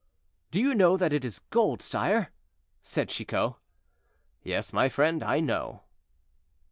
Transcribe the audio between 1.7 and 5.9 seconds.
sire?" said Chicot. "Yes, my friend, I know."